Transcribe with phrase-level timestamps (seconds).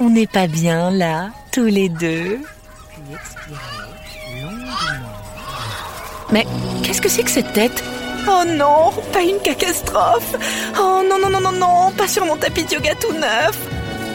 [0.00, 2.40] On n'est pas bien là, tous les deux
[6.32, 6.46] Mais
[6.82, 7.84] qu'est-ce que c'est que cette tête?
[8.26, 10.34] Oh non, pas une catastrophe
[10.80, 13.56] Oh non, non, non, non, non, pas sur mon tapis de yoga tout neuf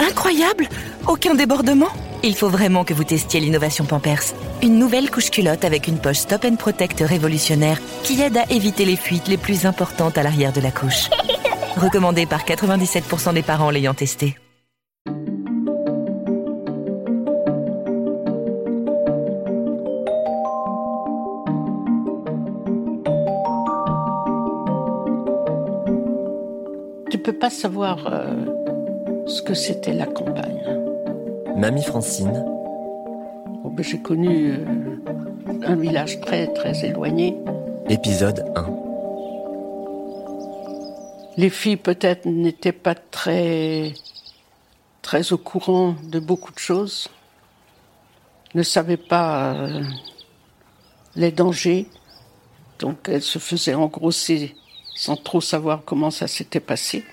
[0.00, 0.66] Incroyable
[1.06, 1.90] Aucun débordement
[2.22, 4.34] Il faut vraiment que vous testiez l'innovation Pampers.
[4.62, 8.84] Une nouvelle couche culotte avec une poche Stop and Protect révolutionnaire qui aide à éviter
[8.84, 11.10] les fuites les plus importantes à l'arrière de la couche.
[11.76, 14.36] Recommandée par 97% des parents l'ayant testé.
[27.20, 30.62] Peux pas savoir euh, ce que c'était la campagne.
[31.56, 32.44] Mamie Francine,
[33.62, 34.64] Bon, ben, J'ai connu euh,
[35.66, 37.36] un village très très éloigné.
[37.88, 38.66] épisode 1.
[41.36, 43.92] Les filles peut-être n'étaient pas très
[45.02, 47.08] très au courant de beaucoup de choses,
[48.54, 49.82] ne savaient pas euh,
[51.16, 51.86] les dangers,
[52.78, 54.54] donc elles se faisaient engrosser
[55.00, 57.06] sans trop savoir comment ça s'était passé.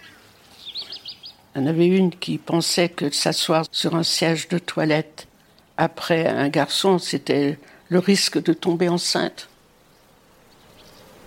[1.56, 5.30] Il y en avait une qui pensait que s'asseoir sur un siège de toilette
[5.78, 9.48] après un garçon, c'était le risque de tomber enceinte.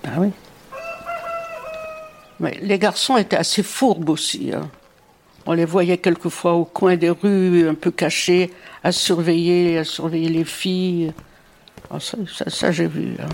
[0.04, 0.32] Ah oui.
[2.40, 4.52] Mais les garçons étaient assez fourbes aussi.
[4.52, 4.68] hein.
[5.46, 8.52] On les voyait quelquefois au coin des rues, un peu cachés,
[8.84, 11.14] à surveiller, à surveiller les filles.
[11.90, 13.16] Ah, ça, j'ai vu.
[13.18, 13.28] hein.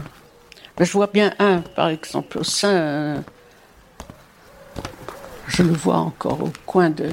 [0.79, 2.75] Je vois bien un, par exemple, au sein.
[2.75, 3.21] euh,
[5.49, 7.09] je le vois encore au coin de,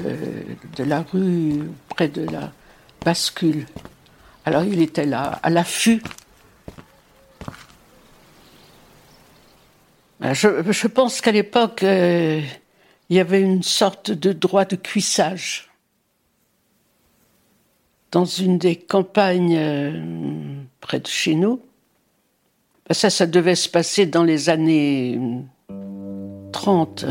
[0.78, 2.52] la rue, près de la
[3.04, 3.66] bascule.
[4.44, 6.02] Alors il était là, à l'affût.
[10.22, 12.40] Euh, Je, pense qu'à l'époque, euh,
[13.08, 15.70] il y avait une sorte de droit de cuissage.
[18.10, 21.73] Dans une des campagnes euh, près de chez nous, Ben,
[22.90, 25.18] ça, ça devait se passer dans les années
[26.52, 27.06] 30.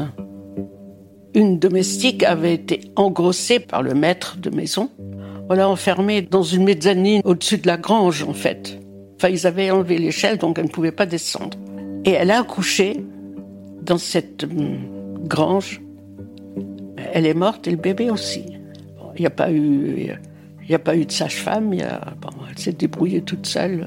[1.34, 4.90] Une domestique avait été engrossée par le maître de maison.
[5.50, 8.80] On l'a enfermée dans une mezzanine au-dessus de la grange, en fait.
[9.16, 11.58] Enfin, ils avaient enlevé l'échelle, donc elle ne pouvait pas descendre.
[12.06, 13.04] Et elle a accouché
[13.82, 14.78] dans cette hum,
[15.28, 15.82] grange.
[17.14, 18.46] Elle est morte et le bébé aussi.
[19.16, 20.12] Il n'y a pas eu,
[20.68, 21.74] il a pas eu de sage-femme.
[21.74, 23.86] elle s'est débrouillée toute seule.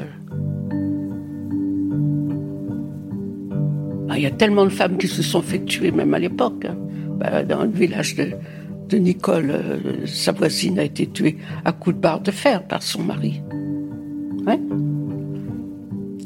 [4.16, 6.64] Il y a tellement de femmes qui se sont fait tuer, même à l'époque.
[6.64, 6.76] hein.
[7.18, 12.00] Bah, dans le village de, Nicole, euh, sa voisine a été tuée à coups de
[12.00, 13.42] barre de fer par son mari.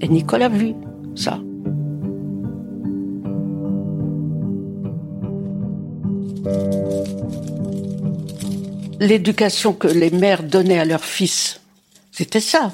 [0.03, 0.75] Et Nicole a vu
[1.15, 1.41] ça.
[9.01, 11.61] L'éducation que les mères donnaient à leurs fils,
[12.13, 12.73] c'était ça.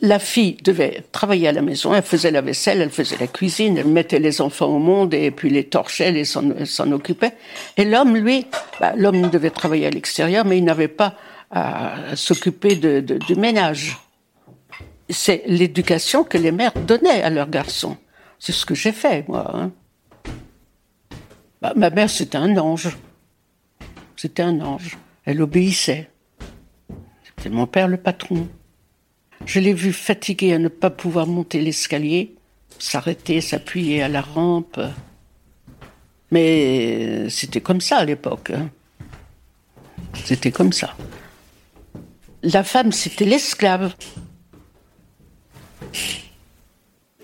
[0.00, 3.76] La fille devait travailler à la maison, elle faisait la vaisselle, elle faisait la cuisine,
[3.76, 7.34] elle mettait les enfants au monde et puis les torchait, les s'en occupait.
[7.76, 8.46] Et l'homme, lui,
[8.80, 11.14] bah, l'homme devait travailler à l'extérieur, mais il n'avait pas
[11.50, 13.98] à s'occuper du ménage.
[15.10, 17.98] C'est l'éducation que les mères donnaient à leurs garçons.
[18.38, 19.50] C'est ce que j'ai fait, moi.
[19.54, 19.70] hein.
[21.60, 22.96] Bah, ma mère, c'était un ange.
[24.16, 24.96] C'était un ange.
[25.26, 26.10] Elle obéissait.
[27.24, 28.48] C'était mon père le patron.
[29.46, 32.34] Je l'ai vu fatigué à ne pas pouvoir monter l'escalier,
[32.78, 34.80] s'arrêter, s'appuyer à la rampe.
[36.30, 38.50] Mais c'était comme ça à l'époque.
[38.50, 38.70] hein.
[40.24, 40.96] C'était comme ça.
[42.42, 43.94] La femme, c'était l'esclave.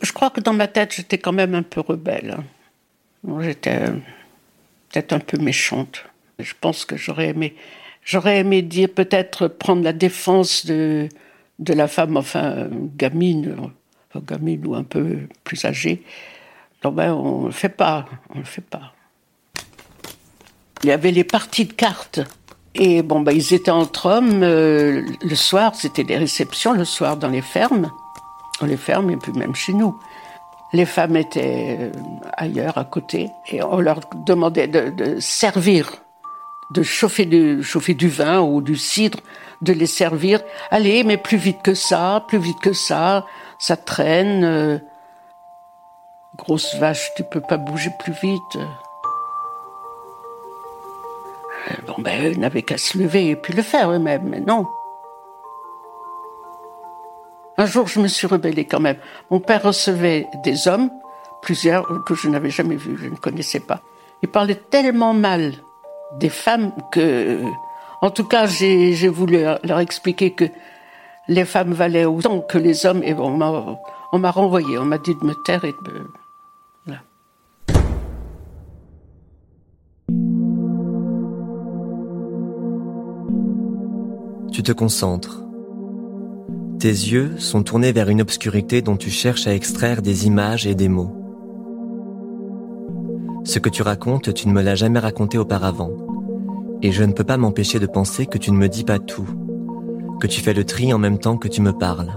[0.02, 2.37] Je crois que dans ma tête, j'étais quand même un peu rebelle.
[3.26, 3.41] hein.
[3.41, 3.92] J'étais euh,
[4.91, 6.04] peut-être un peu méchante.
[6.38, 7.54] Je pense que j'aurais aimé,
[8.02, 11.06] j'aurais aimé dire peut-être prendre la défense de,
[11.60, 13.71] de la femme, enfin gamine,
[14.26, 16.03] gamine ou un peu plus âgée.
[16.82, 18.94] Non, ben, on ne le fait pas, on le fait pas.
[20.82, 22.20] Il y avait les parties de cartes.
[22.75, 24.43] Et bon, ben, ils étaient entre hommes.
[24.43, 27.90] euh, le soir, c'était des réceptions, le soir dans les fermes.
[28.61, 29.99] Dans les fermes, et puis même chez nous.
[30.73, 31.90] Les femmes étaient euh,
[32.34, 35.90] ailleurs, à côté, et on leur demandait de, servir,
[36.70, 39.19] de chauffer chauffer du vin ou du cidre,
[39.62, 40.40] de les servir.
[40.70, 43.26] Allez, mais plus vite que ça, plus vite que ça,
[43.58, 44.80] ça traîne.
[46.36, 48.56] Grosse vache, tu peux pas bouger plus vite.
[48.56, 48.64] Euh,
[51.86, 54.66] Bon, ben, eux n'avaient qu'à se lever et puis le faire eux-mêmes, mais non.
[57.58, 58.96] Un jour, je me suis rebellée quand même.
[59.30, 60.90] Mon père recevait des hommes,
[61.42, 63.80] plusieurs que je n'avais jamais vus, je ne connaissais pas.
[64.22, 65.52] Il parlait tellement mal
[66.18, 67.40] des femmes que
[68.02, 70.47] En tout cas, j'ai voulu leur expliquer que
[71.29, 75.26] les femmes valaient autant que les hommes et on m'a renvoyé, on m'a dit de
[75.26, 76.06] me taire et de
[76.87, 77.02] Voilà.
[84.50, 85.44] Tu te concentres.
[86.79, 90.75] Tes yeux sont tournés vers une obscurité dont tu cherches à extraire des images et
[90.75, 91.14] des mots.
[93.44, 96.09] Ce que tu racontes, tu ne me l'as jamais raconté auparavant.
[96.82, 99.29] Et je ne peux pas m'empêcher de penser que tu ne me dis pas tout,
[100.21, 102.12] que tu fais le tri en même temps que tu me parles,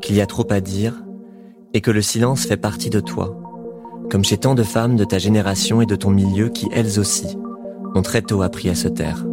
[0.00, 1.04] qu'il y a trop à dire
[1.74, 3.38] et que le silence fait partie de toi,
[4.10, 7.36] comme chez tant de femmes de ta génération et de ton milieu qui, elles aussi,
[7.94, 9.26] ont très tôt appris à se taire.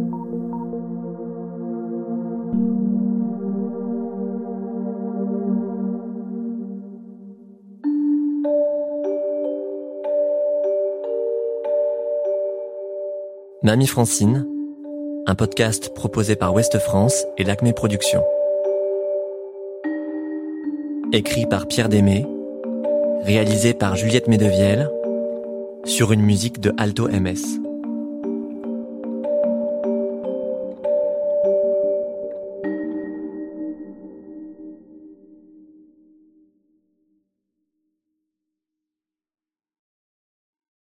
[13.64, 14.46] Mamie Francine,
[15.26, 18.22] un podcast proposé par Ouest France et l'Acme Productions.
[21.14, 22.26] Écrit par Pierre Démé,
[23.22, 24.90] réalisé par Juliette Medevielle,
[25.86, 27.58] sur une musique de Alto MS.